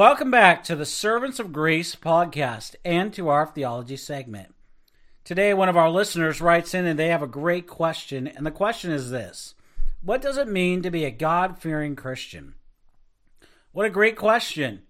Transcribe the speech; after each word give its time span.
Welcome 0.00 0.30
back 0.30 0.64
to 0.64 0.74
the 0.74 0.86
Servants 0.86 1.38
of 1.38 1.52
Grace 1.52 1.94
podcast 1.94 2.74
and 2.86 3.12
to 3.12 3.28
our 3.28 3.46
theology 3.46 3.98
segment. 3.98 4.54
Today, 5.24 5.52
one 5.52 5.68
of 5.68 5.76
our 5.76 5.90
listeners 5.90 6.40
writes 6.40 6.72
in 6.72 6.86
and 6.86 6.98
they 6.98 7.08
have 7.08 7.22
a 7.22 7.26
great 7.26 7.66
question. 7.66 8.26
And 8.26 8.46
the 8.46 8.50
question 8.50 8.92
is 8.92 9.10
this 9.10 9.54
What 10.00 10.22
does 10.22 10.38
it 10.38 10.48
mean 10.48 10.80
to 10.80 10.90
be 10.90 11.04
a 11.04 11.10
God 11.10 11.58
fearing 11.58 11.96
Christian? 11.96 12.54
What 13.72 13.84
a 13.84 13.90
great 13.90 14.16
question. 14.16 14.84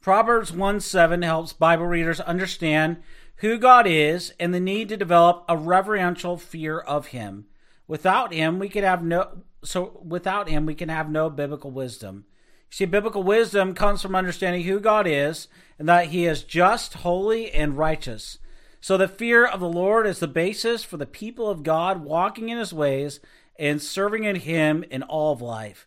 Proverbs 0.00 0.52
1 0.52 0.80
7 0.80 1.20
helps 1.20 1.52
Bible 1.52 1.84
readers 1.84 2.20
understand 2.20 2.96
who 3.40 3.58
God 3.58 3.86
is 3.86 4.32
and 4.40 4.54
the 4.54 4.58
need 4.58 4.88
to 4.88 4.96
develop 4.96 5.44
a 5.50 5.58
reverential 5.58 6.38
fear 6.38 6.78
of 6.78 7.08
Him. 7.08 7.44
Without 7.86 8.32
Him, 8.32 8.58
we 8.58 8.70
could 8.70 8.84
have 8.84 9.04
no 9.04 9.42
so 9.62 10.00
without 10.02 10.48
Him, 10.48 10.64
we 10.64 10.74
can 10.74 10.88
have 10.88 11.10
no 11.10 11.28
biblical 11.28 11.70
wisdom. 11.70 12.24
See, 12.70 12.84
biblical 12.84 13.22
wisdom 13.22 13.74
comes 13.74 14.02
from 14.02 14.14
understanding 14.14 14.62
who 14.62 14.80
God 14.80 15.06
is 15.06 15.48
and 15.78 15.88
that 15.88 16.06
He 16.06 16.26
is 16.26 16.42
just, 16.42 16.94
holy, 16.94 17.50
and 17.52 17.78
righteous. 17.78 18.38
So 18.80 18.96
the 18.96 19.08
fear 19.08 19.44
of 19.44 19.60
the 19.60 19.68
Lord 19.68 20.06
is 20.06 20.18
the 20.18 20.28
basis 20.28 20.84
for 20.84 20.96
the 20.96 21.06
people 21.06 21.50
of 21.50 21.62
God 21.62 22.04
walking 22.04 22.48
in 22.48 22.58
His 22.58 22.72
ways 22.72 23.20
and 23.58 23.80
serving 23.80 24.24
in 24.24 24.36
Him 24.36 24.84
in 24.90 25.02
all 25.02 25.32
of 25.32 25.40
life. 25.40 25.86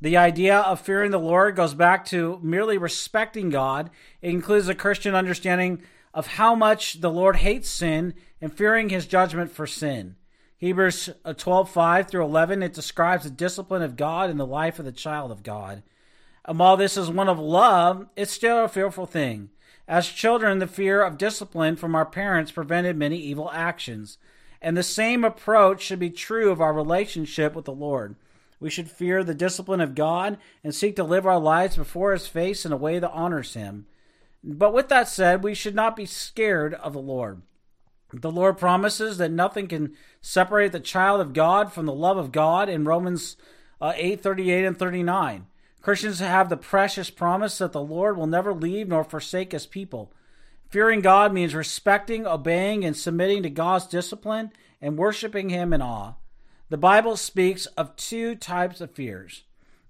The 0.00 0.16
idea 0.16 0.58
of 0.58 0.80
fearing 0.80 1.12
the 1.12 1.18
Lord 1.18 1.54
goes 1.54 1.74
back 1.74 2.04
to 2.06 2.40
merely 2.42 2.76
respecting 2.78 3.50
God. 3.50 3.90
It 4.20 4.30
includes 4.30 4.68
a 4.68 4.74
Christian 4.74 5.14
understanding 5.14 5.82
of 6.12 6.26
how 6.26 6.54
much 6.54 7.00
the 7.00 7.10
Lord 7.10 7.36
hates 7.36 7.68
sin 7.68 8.14
and 8.40 8.52
fearing 8.52 8.88
His 8.88 9.06
judgment 9.06 9.52
for 9.52 9.66
sin. 9.66 10.16
Hebrews 10.56 11.10
uh, 11.24 11.34
12 11.34 11.70
5 11.70 12.08
through 12.08 12.24
11, 12.24 12.62
it 12.62 12.72
describes 12.72 13.24
the 13.24 13.30
discipline 13.30 13.82
of 13.82 13.96
God 13.96 14.30
in 14.30 14.36
the 14.36 14.46
life 14.46 14.78
of 14.78 14.84
the 14.84 14.92
child 14.92 15.30
of 15.30 15.42
God. 15.42 15.82
And 16.44 16.58
while 16.58 16.76
this 16.76 16.96
is 16.96 17.10
one 17.10 17.28
of 17.28 17.38
love, 17.38 18.08
it's 18.16 18.32
still 18.32 18.64
a 18.64 18.68
fearful 18.68 19.06
thing. 19.06 19.50
As 19.86 20.08
children, 20.08 20.58
the 20.58 20.66
fear 20.66 21.02
of 21.02 21.18
discipline 21.18 21.76
from 21.76 21.94
our 21.94 22.06
parents 22.06 22.52
prevented 22.52 22.96
many 22.96 23.18
evil 23.18 23.50
actions. 23.52 24.18
And 24.60 24.76
the 24.76 24.82
same 24.82 25.24
approach 25.24 25.82
should 25.82 25.98
be 25.98 26.10
true 26.10 26.50
of 26.50 26.60
our 26.60 26.72
relationship 26.72 27.54
with 27.54 27.64
the 27.64 27.72
Lord. 27.72 28.16
We 28.60 28.70
should 28.70 28.90
fear 28.90 29.24
the 29.24 29.34
discipline 29.34 29.80
of 29.80 29.96
God 29.96 30.38
and 30.62 30.72
seek 30.72 30.94
to 30.96 31.04
live 31.04 31.26
our 31.26 31.38
lives 31.38 31.76
before 31.76 32.12
His 32.12 32.28
face 32.28 32.64
in 32.64 32.72
a 32.72 32.76
way 32.76 33.00
that 33.00 33.10
honors 33.10 33.54
Him. 33.54 33.86
But 34.44 34.72
with 34.72 34.88
that 34.88 35.08
said, 35.08 35.42
we 35.42 35.54
should 35.54 35.74
not 35.74 35.96
be 35.96 36.06
scared 36.06 36.74
of 36.74 36.92
the 36.92 37.00
Lord. 37.00 37.42
The 38.12 38.30
Lord 38.30 38.58
promises 38.58 39.18
that 39.18 39.30
nothing 39.30 39.68
can 39.68 39.94
separate 40.20 40.72
the 40.72 40.80
child 40.80 41.20
of 41.20 41.32
God 41.32 41.72
from 41.72 41.86
the 41.86 41.92
love 41.92 42.18
of 42.18 42.30
God 42.30 42.68
in 42.68 42.84
Romans 42.84 43.36
uh, 43.80 43.94
8 43.96 44.22
38 44.22 44.64
and 44.64 44.78
39. 44.78 45.46
Christians 45.82 46.20
have 46.20 46.48
the 46.48 46.56
precious 46.56 47.10
promise 47.10 47.58
that 47.58 47.72
the 47.72 47.82
Lord 47.82 48.16
will 48.16 48.28
never 48.28 48.54
leave 48.54 48.88
nor 48.88 49.02
forsake 49.02 49.52
his 49.52 49.66
people. 49.66 50.12
Fearing 50.68 51.00
God 51.00 51.34
means 51.34 51.54
respecting, 51.54 52.26
obeying, 52.26 52.84
and 52.84 52.96
submitting 52.96 53.42
to 53.42 53.50
God's 53.50 53.86
discipline 53.86 54.52
and 54.80 54.96
worshiping 54.96 55.50
him 55.50 55.72
in 55.72 55.82
awe. 55.82 56.14
The 56.70 56.78
Bible 56.78 57.16
speaks 57.16 57.66
of 57.66 57.96
two 57.96 58.36
types 58.36 58.80
of 58.80 58.92
fears. 58.92 59.42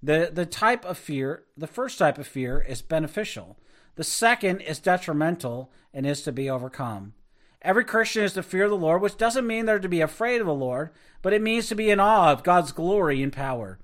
The, 0.03 0.31
the 0.33 0.47
type 0.47 0.85
of 0.85 0.99
fear, 0.99 1.45
the 1.57 1.69
first 1.69 1.99
type 1.99 2.19
of 2.19 2.27
fear 2.27 2.61
is 2.61 2.83
beneficial. 2.83 3.57
The 3.95 4.03
second 4.03 4.63
is 4.63 4.81
detrimental 4.81 5.71
and 5.95 6.07
is 6.07 6.23
to 6.23 6.33
be 6.33 6.51
overcome. 6.51 7.13
Every 7.61 7.85
Christian 7.85 8.25
is 8.25 8.33
to 8.33 8.43
fear 8.43 8.69
the 8.69 8.75
Lord, 8.75 9.03
which 9.03 9.17
doesn't 9.17 9.47
mean 9.47 9.67
they're 9.67 9.79
to 9.79 9.89
be 9.89 10.01
afraid 10.01 10.41
of 10.41 10.47
the 10.49 10.55
Lord, 10.55 10.91
but 11.21 11.33
it 11.33 11.43
means 11.43 11.69
to 11.69 11.77
be 11.77 11.91
in 11.91 12.01
awe 12.01 12.33
of 12.33 12.43
God's 12.43 12.73
glory 12.73 13.23
and 13.23 13.33
power. 13.33 13.79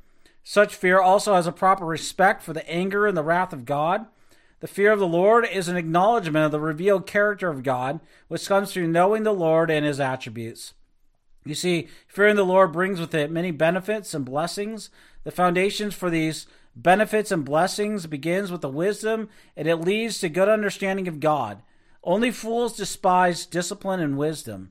Such 0.51 0.75
fear 0.75 0.99
also 0.99 1.35
has 1.35 1.47
a 1.47 1.53
proper 1.53 1.85
respect 1.85 2.43
for 2.43 2.55
the 2.55 2.67
anger 2.67 3.07
and 3.07 3.15
the 3.15 3.23
wrath 3.23 3.53
of 3.53 3.67
God. 3.67 4.07
The 4.61 4.67
fear 4.67 4.93
of 4.93 4.99
the 4.99 5.07
Lord 5.07 5.47
is 5.47 5.69
an 5.69 5.77
acknowledgement 5.77 6.47
of 6.47 6.53
the 6.53 6.59
revealed 6.59 7.07
character 7.07 7.51
of 7.51 7.63
God, 7.63 8.01
which 8.29 8.49
comes 8.49 8.73
through 8.73 8.89
knowing 8.89 9.25
the 9.25 9.35
Lord 9.35 9.71
and 9.71 9.85
his 9.85 10.01
attributes. 10.01 10.73
You 11.45 11.55
see, 11.55 11.89
fearing 12.07 12.37
the 12.37 12.47
Lord 12.47 12.73
brings 12.73 12.99
with 12.99 13.15
it 13.15 13.31
many 13.31 13.51
benefits 13.51 14.15
and 14.15 14.25
blessings. 14.25 14.89
The 15.25 15.31
foundations 15.31 15.93
for 15.93 16.09
these 16.09 16.47
benefits 16.75 17.31
and 17.31 17.45
blessings 17.45 18.07
begins 18.07 18.51
with 18.51 18.63
the 18.63 18.71
wisdom, 18.71 19.29
and 19.55 19.69
it 19.69 19.77
leads 19.77 20.19
to 20.21 20.31
good 20.31 20.49
understanding 20.49 21.09
of 21.09 21.21
God. 21.21 21.63
Only 22.03 22.31
fools 22.31 22.75
despise 22.75 23.45
discipline 23.45 24.01
and 24.01 24.17
wisdom. 24.17 24.71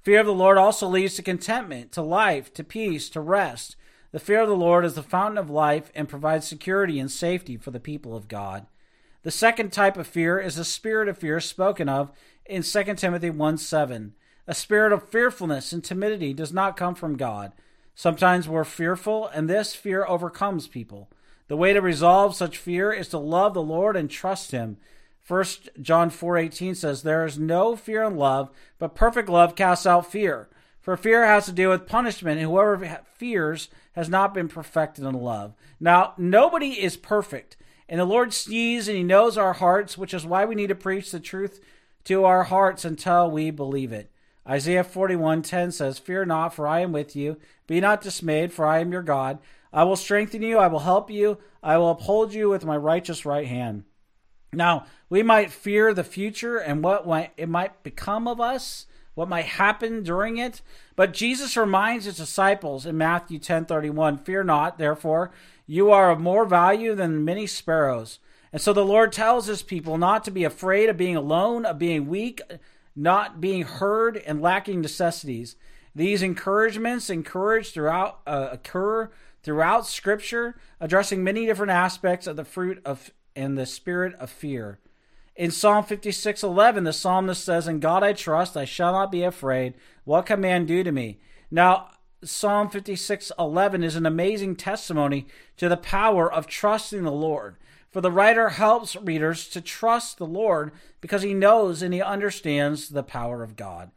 Fear 0.00 0.18
of 0.18 0.26
the 0.26 0.34
Lord 0.34 0.58
also 0.58 0.88
leads 0.88 1.14
to 1.14 1.22
contentment, 1.22 1.92
to 1.92 2.02
life, 2.02 2.52
to 2.54 2.64
peace, 2.64 3.08
to 3.10 3.20
rest. 3.20 3.76
The 4.12 4.20
fear 4.20 4.42
of 4.42 4.48
the 4.48 4.54
Lord 4.54 4.84
is 4.84 4.94
the 4.94 5.02
fountain 5.02 5.38
of 5.38 5.48
life 5.48 5.90
and 5.94 6.08
provides 6.08 6.46
security 6.46 7.00
and 7.00 7.10
safety 7.10 7.56
for 7.56 7.70
the 7.70 7.80
people 7.80 8.14
of 8.14 8.28
God. 8.28 8.66
The 9.22 9.30
second 9.30 9.72
type 9.72 9.96
of 9.96 10.06
fear 10.06 10.38
is 10.38 10.56
the 10.56 10.64
spirit 10.64 11.08
of 11.08 11.16
fear 11.16 11.40
spoken 11.40 11.88
of 11.88 12.12
in 12.44 12.62
2 12.62 12.94
Timothy 12.94 13.30
1 13.30 13.56
7. 13.56 14.14
A 14.46 14.54
spirit 14.54 14.92
of 14.92 15.08
fearfulness 15.08 15.72
and 15.72 15.82
timidity 15.82 16.34
does 16.34 16.52
not 16.52 16.76
come 16.76 16.94
from 16.94 17.16
God. 17.16 17.52
Sometimes 17.94 18.48
we're 18.48 18.64
fearful, 18.64 19.28
and 19.28 19.48
this 19.48 19.74
fear 19.74 20.04
overcomes 20.06 20.66
people. 20.66 21.08
The 21.48 21.56
way 21.56 21.72
to 21.72 21.80
resolve 21.80 22.34
such 22.34 22.58
fear 22.58 22.92
is 22.92 23.08
to 23.08 23.18
love 23.18 23.54
the 23.54 23.62
Lord 23.62 23.96
and 23.96 24.10
trust 24.10 24.50
Him. 24.50 24.76
1 25.26 25.44
John 25.80 26.10
4:18 26.10 26.74
says 26.74 27.02
there 27.02 27.24
is 27.24 27.38
no 27.38 27.76
fear 27.76 28.02
in 28.02 28.16
love, 28.16 28.50
but 28.78 28.94
perfect 28.94 29.28
love 29.28 29.54
casts 29.54 29.86
out 29.86 30.10
fear. 30.10 30.48
For 30.82 30.96
fear 30.96 31.24
has 31.24 31.46
to 31.46 31.52
do 31.52 31.68
with 31.68 31.86
punishment, 31.86 32.40
and 32.40 32.50
whoever 32.50 33.00
fears 33.14 33.68
has 33.92 34.08
not 34.08 34.34
been 34.34 34.48
perfected 34.48 35.04
in 35.04 35.14
love. 35.14 35.54
Now, 35.78 36.14
nobody 36.18 36.82
is 36.82 36.96
perfect, 36.96 37.56
and 37.88 38.00
the 38.00 38.04
Lord 38.04 38.34
sees 38.34 38.88
and 38.88 38.96
He 38.96 39.04
knows 39.04 39.38
our 39.38 39.52
hearts, 39.52 39.96
which 39.96 40.12
is 40.12 40.26
why 40.26 40.44
we 40.44 40.56
need 40.56 40.68
to 40.68 40.74
preach 40.74 41.12
the 41.12 41.20
truth 41.20 41.60
to 42.04 42.24
our 42.24 42.44
hearts 42.44 42.84
until 42.84 43.30
we 43.30 43.52
believe 43.52 43.92
it. 43.92 44.10
Isaiah 44.48 44.82
41:10 44.82 45.70
says, 45.70 46.00
"Fear 46.00 46.24
not, 46.24 46.52
for 46.52 46.66
I 46.66 46.80
am 46.80 46.90
with 46.90 47.14
you. 47.14 47.36
Be 47.68 47.80
not 47.80 48.00
dismayed, 48.00 48.52
for 48.52 48.66
I 48.66 48.80
am 48.80 48.90
your 48.90 49.02
God. 49.02 49.38
I 49.72 49.84
will 49.84 49.94
strengthen 49.94 50.42
you, 50.42 50.58
I 50.58 50.66
will 50.66 50.80
help 50.80 51.10
you, 51.10 51.38
I 51.62 51.78
will 51.78 51.90
uphold 51.90 52.34
you 52.34 52.50
with 52.50 52.64
my 52.64 52.76
righteous 52.76 53.24
right 53.24 53.46
hand." 53.46 53.84
Now, 54.52 54.86
we 55.08 55.22
might 55.22 55.52
fear 55.52 55.94
the 55.94 56.02
future 56.02 56.58
and 56.58 56.82
what 56.82 57.06
it 57.36 57.48
might 57.48 57.84
become 57.84 58.26
of 58.26 58.40
us 58.40 58.86
what 59.14 59.28
might 59.28 59.44
happen 59.44 60.02
during 60.02 60.38
it. 60.38 60.62
But 60.96 61.12
Jesus 61.12 61.56
reminds 61.56 62.04
his 62.04 62.16
disciples 62.16 62.86
in 62.86 62.96
Matthew 62.96 63.38
10:31, 63.38 64.18
"Fear 64.18 64.44
not, 64.44 64.78
therefore, 64.78 65.30
you 65.66 65.90
are 65.90 66.10
of 66.10 66.20
more 66.20 66.44
value 66.44 66.94
than 66.94 67.24
many 67.24 67.46
sparrows." 67.46 68.18
And 68.52 68.60
so 68.60 68.72
the 68.72 68.84
Lord 68.84 69.12
tells 69.12 69.46
his 69.46 69.62
people 69.62 69.96
not 69.96 70.24
to 70.24 70.30
be 70.30 70.44
afraid 70.44 70.88
of 70.88 70.96
being 70.96 71.16
alone, 71.16 71.64
of 71.64 71.78
being 71.78 72.06
weak, 72.06 72.40
not 72.94 73.40
being 73.40 73.62
heard, 73.62 74.18
and 74.18 74.42
lacking 74.42 74.80
necessities. 74.82 75.56
These 75.94 76.22
encouragements 76.22 77.10
encourage 77.10 77.72
throughout 77.72 78.20
uh, 78.26 78.48
occur 78.52 79.10
throughout 79.42 79.86
Scripture, 79.86 80.56
addressing 80.80 81.24
many 81.24 81.46
different 81.46 81.72
aspects 81.72 82.26
of 82.26 82.36
the 82.36 82.44
fruit 82.44 82.80
of 82.84 83.12
and 83.34 83.56
the 83.56 83.66
spirit 83.66 84.14
of 84.16 84.30
fear. 84.30 84.78
In 85.34 85.50
Psalm 85.50 85.84
56:11, 85.84 86.84
the 86.84 86.92
psalmist 86.92 87.44
says, 87.44 87.66
"In 87.66 87.80
God 87.80 88.02
I 88.02 88.12
trust; 88.12 88.56
I 88.56 88.64
shall 88.64 88.92
not 88.92 89.10
be 89.10 89.22
afraid. 89.22 89.74
What 90.04 90.26
can 90.26 90.40
man 90.40 90.66
do 90.66 90.84
to 90.84 90.92
me?" 90.92 91.20
Now, 91.50 91.88
Psalm 92.22 92.68
56:11 92.68 93.82
is 93.82 93.96
an 93.96 94.06
amazing 94.06 94.56
testimony 94.56 95.26
to 95.56 95.68
the 95.68 95.76
power 95.76 96.30
of 96.30 96.46
trusting 96.46 97.02
the 97.02 97.10
Lord. 97.10 97.56
For 97.90 98.00
the 98.00 98.10
writer 98.10 98.50
helps 98.50 98.94
readers 98.96 99.48
to 99.48 99.60
trust 99.60 100.18
the 100.18 100.26
Lord 100.26 100.72
because 101.00 101.22
he 101.22 101.34
knows 101.34 101.82
and 101.82 101.92
he 101.92 102.00
understands 102.00 102.90
the 102.90 103.02
power 103.02 103.42
of 103.42 103.56
God. 103.56 103.90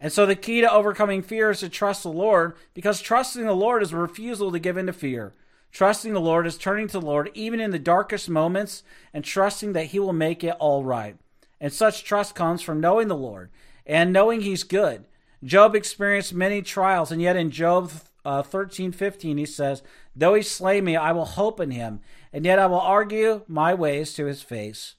And 0.00 0.12
so 0.12 0.24
the 0.24 0.36
key 0.36 0.60
to 0.60 0.72
overcoming 0.72 1.22
fear 1.22 1.50
is 1.50 1.60
to 1.60 1.68
trust 1.68 2.02
the 2.02 2.12
Lord 2.12 2.54
because 2.74 3.00
trusting 3.00 3.44
the 3.44 3.52
Lord 3.52 3.82
is 3.82 3.92
a 3.92 3.96
refusal 3.96 4.52
to 4.52 4.58
give 4.58 4.76
in 4.76 4.86
to 4.86 4.92
fear. 4.92 5.34
Trusting 5.72 6.12
the 6.12 6.20
Lord 6.20 6.46
is 6.46 6.58
turning 6.58 6.88
to 6.88 6.98
the 6.98 7.06
Lord 7.06 7.30
even 7.34 7.60
in 7.60 7.70
the 7.70 7.78
darkest 7.78 8.28
moments 8.28 8.82
and 9.14 9.24
trusting 9.24 9.72
that 9.72 9.86
He 9.86 9.98
will 9.98 10.12
make 10.12 10.42
it 10.42 10.56
all 10.58 10.84
right. 10.84 11.16
And 11.60 11.72
such 11.72 12.04
trust 12.04 12.34
comes 12.34 12.62
from 12.62 12.80
knowing 12.80 13.08
the 13.08 13.16
Lord 13.16 13.50
and 13.86 14.12
knowing 14.12 14.40
He's 14.40 14.62
good. 14.62 15.04
Job 15.42 15.74
experienced 15.74 16.34
many 16.34 16.60
trials, 16.60 17.10
and 17.10 17.22
yet 17.22 17.36
in 17.36 17.50
Job 17.50 17.90
uh, 18.24 18.42
13 18.42 18.92
15, 18.92 19.38
he 19.38 19.46
says, 19.46 19.82
Though 20.14 20.34
he 20.34 20.42
slay 20.42 20.80
me, 20.80 20.96
I 20.96 21.12
will 21.12 21.24
hope 21.24 21.60
in 21.60 21.70
him, 21.70 22.00
and 22.32 22.44
yet 22.44 22.58
I 22.58 22.66
will 22.66 22.80
argue 22.80 23.42
my 23.48 23.72
ways 23.72 24.12
to 24.14 24.26
his 24.26 24.42
face. 24.42 24.96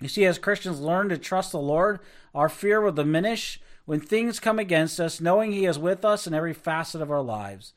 You 0.00 0.08
see, 0.08 0.24
as 0.24 0.38
Christians 0.38 0.80
learn 0.80 1.08
to 1.08 1.18
trust 1.18 1.52
the 1.52 1.58
Lord, 1.58 2.00
our 2.34 2.48
fear 2.48 2.80
will 2.80 2.92
diminish 2.92 3.60
when 3.84 4.00
things 4.00 4.38
come 4.38 4.58
against 4.58 5.00
us, 5.00 5.20
knowing 5.20 5.52
He 5.52 5.64
is 5.64 5.78
with 5.78 6.04
us 6.04 6.26
in 6.26 6.34
every 6.34 6.54
facet 6.54 7.00
of 7.00 7.10
our 7.10 7.22
lives. 7.22 7.72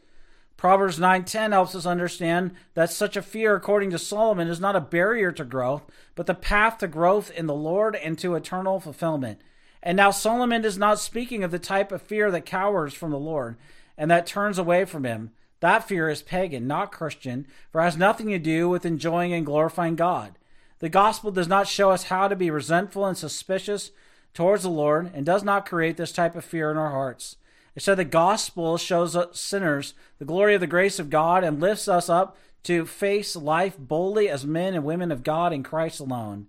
Proverbs 0.61 0.99
9:10 0.99 1.53
helps 1.53 1.73
us 1.73 1.87
understand 1.87 2.51
that 2.75 2.91
such 2.91 3.17
a 3.17 3.23
fear 3.23 3.55
according 3.55 3.89
to 3.89 3.97
Solomon 3.97 4.47
is 4.47 4.59
not 4.59 4.75
a 4.75 4.79
barrier 4.79 5.31
to 5.31 5.43
growth, 5.43 5.81
but 6.13 6.27
the 6.27 6.35
path 6.35 6.77
to 6.77 6.87
growth 6.87 7.31
in 7.31 7.47
the 7.47 7.55
Lord 7.55 7.95
and 7.95 8.15
to 8.19 8.35
eternal 8.35 8.79
fulfillment. 8.79 9.41
And 9.81 9.97
now 9.97 10.11
Solomon 10.11 10.63
is 10.63 10.77
not 10.77 10.99
speaking 10.99 11.43
of 11.43 11.49
the 11.49 11.57
type 11.57 11.91
of 11.91 12.03
fear 12.03 12.29
that 12.29 12.45
cowers 12.45 12.93
from 12.93 13.09
the 13.09 13.17
Lord 13.17 13.57
and 13.97 14.11
that 14.11 14.27
turns 14.27 14.59
away 14.59 14.85
from 14.85 15.03
him. 15.03 15.31
That 15.61 15.87
fear 15.87 16.09
is 16.09 16.21
pagan, 16.21 16.67
not 16.67 16.91
Christian, 16.91 17.47
for 17.71 17.81
it 17.81 17.85
has 17.85 17.97
nothing 17.97 18.27
to 18.27 18.37
do 18.37 18.69
with 18.69 18.85
enjoying 18.85 19.33
and 19.33 19.43
glorifying 19.43 19.95
God. 19.95 20.37
The 20.77 20.89
gospel 20.89 21.31
does 21.31 21.47
not 21.47 21.67
show 21.67 21.89
us 21.89 22.03
how 22.03 22.27
to 22.27 22.35
be 22.35 22.51
resentful 22.51 23.07
and 23.07 23.17
suspicious 23.17 23.89
towards 24.35 24.61
the 24.61 24.69
Lord 24.69 25.09
and 25.15 25.25
does 25.25 25.43
not 25.43 25.65
create 25.65 25.97
this 25.97 26.11
type 26.11 26.35
of 26.35 26.45
fear 26.45 26.69
in 26.69 26.77
our 26.77 26.91
hearts. 26.91 27.37
Instead, 27.75 27.95
the 27.95 28.05
gospel 28.05 28.77
shows 28.77 29.15
us 29.15 29.39
sinners 29.39 29.93
the 30.19 30.25
glory 30.25 30.55
of 30.55 30.61
the 30.61 30.67
grace 30.67 30.99
of 30.99 31.09
God 31.09 31.43
and 31.43 31.59
lifts 31.59 31.87
us 31.87 32.09
up 32.09 32.37
to 32.63 32.85
face 32.85 33.35
life 33.35 33.77
boldly 33.77 34.29
as 34.29 34.45
men 34.45 34.73
and 34.73 34.83
women 34.83 35.11
of 35.11 35.23
God 35.23 35.53
in 35.53 35.63
Christ 35.63 35.99
alone. 35.99 36.47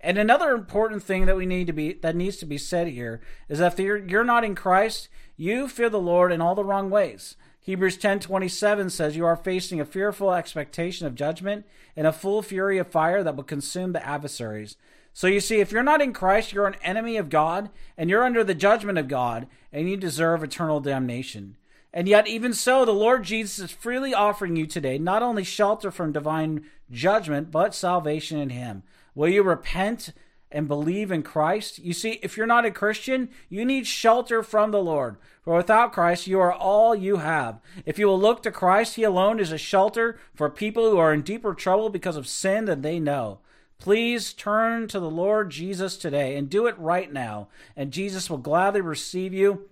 And 0.00 0.18
another 0.18 0.50
important 0.50 1.02
thing 1.02 1.26
that 1.26 1.36
we 1.36 1.46
need 1.46 1.68
to 1.68 1.72
be 1.72 1.92
that 1.92 2.16
needs 2.16 2.38
to 2.38 2.46
be 2.46 2.58
said 2.58 2.88
here 2.88 3.20
is 3.48 3.60
that 3.60 3.74
if 3.74 3.78
you're, 3.78 3.98
you're 3.98 4.24
not 4.24 4.44
in 4.44 4.56
Christ, 4.56 5.08
you 5.36 5.68
fear 5.68 5.88
the 5.88 6.00
Lord 6.00 6.32
in 6.32 6.40
all 6.40 6.56
the 6.56 6.64
wrong 6.64 6.90
ways. 6.90 7.36
Hebrews 7.60 7.98
10:27 7.98 8.90
says 8.90 9.14
you 9.14 9.24
are 9.24 9.36
facing 9.36 9.80
a 9.80 9.84
fearful 9.84 10.32
expectation 10.32 11.06
of 11.06 11.14
judgment 11.14 11.64
and 11.96 12.08
a 12.08 12.12
full 12.12 12.42
fury 12.42 12.78
of 12.78 12.88
fire 12.88 13.22
that 13.22 13.36
will 13.36 13.44
consume 13.44 13.92
the 13.92 14.04
adversaries. 14.04 14.76
So 15.12 15.26
you 15.26 15.40
see, 15.40 15.60
if 15.60 15.72
you're 15.72 15.82
not 15.82 16.00
in 16.00 16.12
Christ, 16.12 16.52
you're 16.52 16.66
an 16.66 16.76
enemy 16.82 17.16
of 17.16 17.28
God, 17.28 17.70
and 17.96 18.08
you're 18.08 18.24
under 18.24 18.42
the 18.42 18.54
judgment 18.54 18.98
of 18.98 19.08
God, 19.08 19.46
and 19.72 19.88
you 19.88 19.96
deserve 19.96 20.42
eternal 20.42 20.80
damnation. 20.80 21.56
And 21.92 22.08
yet, 22.08 22.26
even 22.26 22.54
so, 22.54 22.84
the 22.84 22.92
Lord 22.92 23.22
Jesus 23.22 23.58
is 23.58 23.70
freely 23.70 24.14
offering 24.14 24.56
you 24.56 24.66
today 24.66 24.96
not 24.96 25.22
only 25.22 25.44
shelter 25.44 25.90
from 25.90 26.12
divine 26.12 26.64
judgment, 26.90 27.50
but 27.50 27.74
salvation 27.74 28.38
in 28.38 28.50
Him. 28.50 28.82
Will 29.14 29.28
you 29.28 29.42
repent 29.42 30.14
and 30.50 30.68
believe 30.68 31.12
in 31.12 31.22
Christ? 31.22 31.78
You 31.78 31.92
see, 31.92 32.18
if 32.22 32.38
you're 32.38 32.46
not 32.46 32.64
a 32.64 32.70
Christian, 32.70 33.28
you 33.50 33.66
need 33.66 33.86
shelter 33.86 34.42
from 34.42 34.70
the 34.70 34.82
Lord. 34.82 35.16
For 35.42 35.56
without 35.56 35.92
Christ, 35.92 36.26
you 36.26 36.40
are 36.40 36.52
all 36.52 36.94
you 36.94 37.16
have. 37.16 37.60
If 37.84 37.98
you 37.98 38.06
will 38.06 38.18
look 38.18 38.42
to 38.44 38.50
Christ, 38.50 38.94
He 38.94 39.02
alone 39.02 39.38
is 39.38 39.52
a 39.52 39.58
shelter 39.58 40.18
for 40.34 40.48
people 40.48 40.90
who 40.90 40.96
are 40.96 41.12
in 41.12 41.20
deeper 41.20 41.52
trouble 41.52 41.90
because 41.90 42.16
of 42.16 42.26
sin 42.26 42.64
than 42.64 42.80
they 42.80 42.98
know. 42.98 43.40
Please 43.82 44.32
turn 44.32 44.86
to 44.86 45.00
the 45.00 45.10
Lord 45.10 45.50
Jesus 45.50 45.96
today 45.96 46.36
and 46.36 46.48
do 46.48 46.68
it 46.68 46.78
right 46.78 47.12
now, 47.12 47.48
and 47.76 47.90
Jesus 47.90 48.30
will 48.30 48.38
gladly 48.38 48.80
receive 48.80 49.34
you 49.34 49.68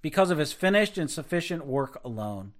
because 0.00 0.30
of 0.30 0.38
his 0.38 0.54
finished 0.54 0.96
and 0.96 1.10
sufficient 1.10 1.66
work 1.66 2.00
alone. 2.06 2.54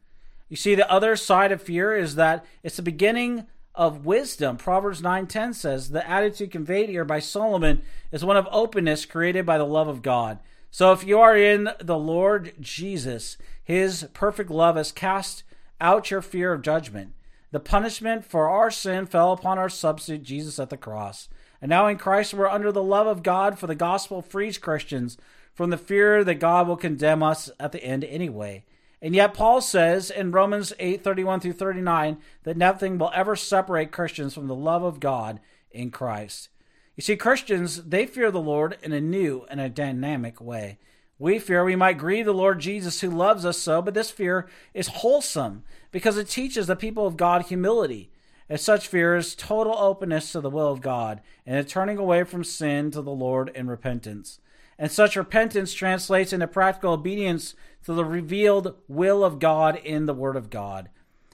You 0.51 0.57
see, 0.57 0.75
the 0.75 0.93
other 0.93 1.17
side 1.17 1.53
of 1.53 1.63
fear 1.63 1.97
is 1.97 2.17
that 2.17 2.45
it's 2.63 2.77
the 2.77 2.83
beginning 2.83 3.47
of 3.75 4.05
wisdom. 4.05 4.59
Proverbs 4.59 5.01
9:10 5.01 5.55
says, 5.55 5.89
"The 5.89 6.07
attitude 6.07 6.51
conveyed 6.51 6.91
here 6.91 7.07
by 7.07 7.21
Solomon 7.21 7.81
is 8.11 8.23
one 8.23 8.37
of 8.37 8.47
openness 8.51 9.07
created 9.07 9.47
by 9.47 9.57
the 9.57 9.65
love 9.65 9.89
of 9.89 10.03
God." 10.03 10.39
So 10.71 10.93
if 10.93 11.03
you 11.03 11.19
are 11.19 11.35
in 11.35 11.71
the 11.81 11.99
Lord 11.99 12.53
Jesus, 12.61 13.39
his 13.65 14.07
perfect 14.13 14.51
love 14.51 14.77
has 14.77 14.93
cast 14.93 15.45
out 15.81 16.11
your 16.11 16.21
fear 16.21 16.53
of 16.53 16.61
judgment. 16.61 17.15
The 17.53 17.61
punishment 17.61 18.25
for 18.25 18.49
our 18.49 18.71
sin 18.71 19.07
fell 19.07 19.33
upon 19.33 19.59
our 19.59 19.69
substitute 19.69 20.23
Jesus 20.23 20.59
at 20.59 20.71
the 20.71 20.77
cross. 20.77 21.29
And 21.61 21.69
now 21.69 21.87
in 21.87 21.99
Christ 21.99 22.35
we're 22.35 22.49
under 22.49 22.73
the 22.73 22.83
love 22.83 23.07
of 23.07 23.23
God, 23.23 23.59
for 23.59 23.67
the 23.67 23.75
gospel 23.75 24.23
frees 24.23 24.59
Christians 24.59 25.19
from 25.55 25.69
the 25.71 25.77
fear 25.77 26.25
that 26.25 26.37
God 26.37 26.67
will 26.67 26.79
condemn 26.79 27.23
us 27.23 27.51
at 27.61 27.73
the 27.73 27.85
end 27.85 28.05
anyway. 28.05 28.65
And 29.03 29.15
yet 29.15 29.35
Paul 29.35 29.61
says 29.61 30.11
in 30.11 30.33
Romans 30.33 30.73
8:31 30.79 31.41
through 31.41 31.53
39 31.53 32.19
that 32.45 32.57
nothing 32.57 32.97
will 32.97 33.11
ever 33.15 33.37
separate 33.37 33.93
Christians 33.93 34.33
from 34.33 34.47
the 34.47 34.55
love 34.55 34.83
of 34.83 34.99
God 34.99 35.39
in 35.71 35.91
Christ. 35.91 36.49
You 36.97 37.03
see 37.03 37.17
Christians, 37.17 37.85
they 37.85 38.07
fear 38.07 38.31
the 38.31 38.41
Lord 38.41 38.79
in 38.83 38.93
a 38.93 39.01
new 39.01 39.45
and 39.51 39.61
a 39.61 39.69
dynamic 39.69 40.41
way. 40.41 40.79
We 41.23 41.39
fear 41.39 41.63
we 41.65 41.77
might 41.77 41.99
grieve 41.99 42.25
the 42.25 42.35
Lord 42.35 42.59
Jesus 42.59 43.01
who 43.01 43.09
loves 43.09 43.45
us 43.45 43.57
so, 43.57 43.81
but 43.81 43.95
this 43.95 44.11
fear 44.11 44.49
is 44.75 44.89
wholesome 44.89 45.63
because 45.93 46.19
it 46.19 46.29
teaches 46.29 46.67
the 46.67 46.75
people 46.75 47.07
of 47.07 47.17
God 47.17 47.43
humility. 47.43 48.11
And 48.49 48.59
such 48.59 48.89
fear 48.89 49.15
is 49.15 49.37
total 49.37 49.79
openness 49.79 50.33
to 50.33 50.41
the 50.41 50.51
will 50.51 50.67
of 50.67 50.81
God 50.81 51.21
and 51.47 51.57
a 51.57 51.63
turning 51.63 51.97
away 51.97 52.25
from 52.25 52.43
sin 52.43 52.91
to 52.91 53.01
the 53.01 53.13
Lord 53.13 53.53
in 53.55 53.69
repentance. 53.69 54.41
And 54.77 54.91
such 54.91 55.15
repentance 55.15 55.73
translates 55.73 56.33
into 56.33 56.49
practical 56.49 56.95
obedience 56.95 57.55
to 57.85 57.95
the 57.95 58.05
revealed 58.05 58.75
will 58.89 59.23
of 59.23 59.39
God 59.39 59.77
in 59.77 60.07
the 60.07 60.15
Word 60.15 60.35
of 60.35 60.51
God. 60.51 60.91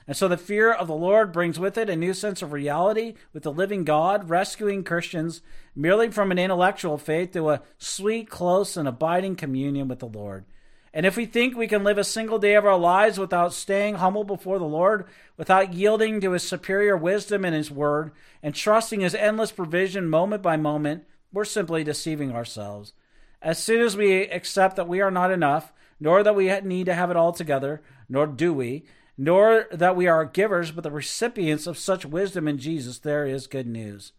And 0.08 0.16
so 0.16 0.26
the 0.26 0.38
fear 0.38 0.72
of 0.72 0.88
the 0.88 0.94
Lord 0.94 1.32
brings 1.32 1.58
with 1.58 1.76
it 1.76 1.90
a 1.90 1.94
new 1.94 2.14
sense 2.14 2.40
of 2.40 2.52
reality 2.52 3.14
with 3.34 3.42
the 3.42 3.52
living 3.52 3.84
God, 3.84 4.30
rescuing 4.30 4.82
Christians 4.82 5.42
merely 5.76 6.10
from 6.10 6.32
an 6.32 6.38
intellectual 6.38 6.96
faith 6.96 7.32
to 7.32 7.50
a 7.50 7.60
sweet, 7.76 8.30
close, 8.30 8.78
and 8.78 8.88
abiding 8.88 9.36
communion 9.36 9.86
with 9.86 9.98
the 9.98 10.06
Lord. 10.06 10.46
And 10.94 11.04
if 11.04 11.18
we 11.18 11.26
think 11.26 11.54
we 11.54 11.68
can 11.68 11.84
live 11.84 11.98
a 11.98 12.04
single 12.04 12.38
day 12.38 12.54
of 12.54 12.64
our 12.64 12.78
lives 12.78 13.18
without 13.18 13.52
staying 13.52 13.96
humble 13.96 14.24
before 14.24 14.58
the 14.58 14.64
Lord, 14.64 15.04
without 15.36 15.74
yielding 15.74 16.22
to 16.22 16.32
His 16.32 16.42
superior 16.42 16.96
wisdom 16.96 17.44
and 17.44 17.54
His 17.54 17.70
word, 17.70 18.10
and 18.42 18.54
trusting 18.54 19.00
His 19.00 19.14
endless 19.14 19.52
provision 19.52 20.08
moment 20.08 20.40
by 20.40 20.56
moment, 20.56 21.04
we're 21.34 21.44
simply 21.44 21.84
deceiving 21.84 22.32
ourselves. 22.32 22.94
As 23.42 23.62
soon 23.62 23.82
as 23.82 23.94
we 23.94 24.22
accept 24.22 24.76
that 24.76 24.88
we 24.88 25.02
are 25.02 25.10
not 25.10 25.30
enough, 25.30 25.70
nor 26.00 26.22
that 26.22 26.34
we 26.34 26.58
need 26.62 26.86
to 26.86 26.94
have 26.94 27.10
it 27.10 27.16
all 27.16 27.32
together, 27.32 27.82
nor 28.08 28.26
do 28.26 28.54
we, 28.54 28.84
nor 29.18 29.66
that 29.72 29.96
we 29.96 30.06
are 30.06 30.24
givers, 30.24 30.70
but 30.70 30.84
the 30.84 30.90
recipients 30.92 31.66
of 31.66 31.76
such 31.76 32.06
wisdom 32.06 32.46
in 32.46 32.56
Jesus, 32.56 32.98
there 32.98 33.26
is 33.26 33.48
good 33.48 33.66
news. 33.66 34.12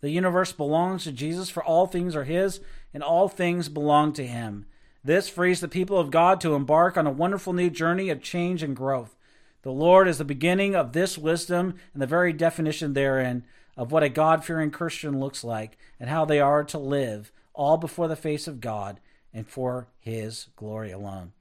The 0.00 0.10
universe 0.10 0.50
belongs 0.52 1.04
to 1.04 1.12
Jesus, 1.12 1.48
for 1.48 1.62
all 1.62 1.86
things 1.86 2.16
are 2.16 2.24
His, 2.24 2.60
and 2.92 3.04
all 3.04 3.28
things 3.28 3.68
belong 3.68 4.12
to 4.14 4.26
Him. 4.26 4.66
This 5.04 5.28
frees 5.28 5.60
the 5.60 5.68
people 5.68 5.98
of 5.98 6.10
God 6.10 6.40
to 6.40 6.54
embark 6.54 6.96
on 6.96 7.06
a 7.06 7.12
wonderful 7.12 7.52
new 7.52 7.70
journey 7.70 8.10
of 8.10 8.20
change 8.20 8.64
and 8.64 8.74
growth. 8.74 9.16
The 9.62 9.70
Lord 9.70 10.08
is 10.08 10.18
the 10.18 10.24
beginning 10.24 10.74
of 10.74 10.92
this 10.92 11.16
wisdom 11.16 11.76
and 11.92 12.02
the 12.02 12.06
very 12.06 12.32
definition 12.32 12.94
therein 12.94 13.44
of 13.76 13.92
what 13.92 14.02
a 14.02 14.08
God 14.08 14.44
fearing 14.44 14.72
Christian 14.72 15.20
looks 15.20 15.44
like 15.44 15.78
and 16.00 16.10
how 16.10 16.24
they 16.24 16.40
are 16.40 16.64
to 16.64 16.78
live, 16.78 17.30
all 17.54 17.76
before 17.76 18.08
the 18.08 18.16
face 18.16 18.48
of 18.48 18.60
God 18.60 18.98
and 19.32 19.46
for 19.46 19.86
His 20.00 20.48
glory 20.56 20.90
alone. 20.90 21.32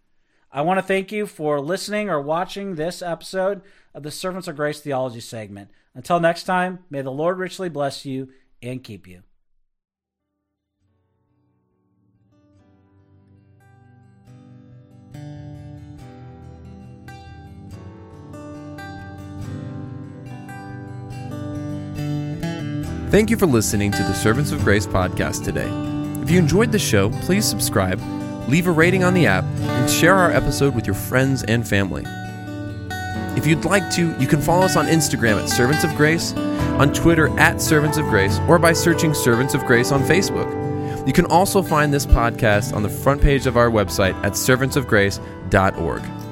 I 0.53 0.61
want 0.61 0.79
to 0.79 0.83
thank 0.83 1.13
you 1.13 1.27
for 1.27 1.61
listening 1.61 2.09
or 2.09 2.19
watching 2.19 2.75
this 2.75 3.01
episode 3.01 3.61
of 3.93 4.03
the 4.03 4.11
Servants 4.11 4.49
of 4.49 4.57
Grace 4.57 4.81
Theology 4.81 5.21
segment. 5.21 5.69
Until 5.95 6.19
next 6.19 6.43
time, 6.43 6.79
may 6.89 7.01
the 7.01 7.11
Lord 7.11 7.37
richly 7.37 7.69
bless 7.69 8.05
you 8.05 8.29
and 8.61 8.83
keep 8.83 9.07
you. 9.07 9.23
Thank 23.09 23.29
you 23.29 23.35
for 23.35 23.45
listening 23.45 23.91
to 23.91 24.03
the 24.03 24.13
Servants 24.13 24.51
of 24.51 24.63
Grace 24.63 24.87
podcast 24.87 25.43
today. 25.43 25.69
If 26.21 26.29
you 26.29 26.39
enjoyed 26.39 26.71
the 26.71 26.79
show, 26.79 27.09
please 27.09 27.45
subscribe 27.45 27.99
leave 28.47 28.67
a 28.67 28.71
rating 28.71 29.03
on 29.03 29.13
the 29.13 29.27
app, 29.27 29.43
and 29.61 29.89
share 29.89 30.15
our 30.15 30.31
episode 30.31 30.75
with 30.75 30.85
your 30.85 30.95
friends 30.95 31.43
and 31.43 31.67
family. 31.67 32.03
If 33.37 33.47
you'd 33.47 33.65
like 33.65 33.89
to, 33.91 34.15
you 34.19 34.27
can 34.27 34.41
follow 34.41 34.65
us 34.65 34.75
on 34.75 34.87
Instagram 34.87 35.41
at 35.41 35.49
Servants 35.49 35.83
of 35.83 35.95
Grace, 35.95 36.33
on 36.33 36.93
Twitter 36.93 37.27
at 37.39 37.61
Servants 37.61 37.97
of 37.97 38.05
Grace, 38.05 38.39
or 38.47 38.59
by 38.59 38.73
searching 38.73 39.13
Servants 39.13 39.53
of 39.53 39.65
Grace 39.65 39.91
on 39.91 40.01
Facebook. 40.01 40.61
You 41.07 41.13
can 41.13 41.25
also 41.25 41.61
find 41.61 41.93
this 41.93 42.05
podcast 42.05 42.75
on 42.75 42.83
the 42.83 42.89
front 42.89 43.21
page 43.21 43.47
of 43.47 43.57
our 43.57 43.69
website 43.69 44.15
at 44.23 44.33
servantsofgrace.org. 44.33 46.30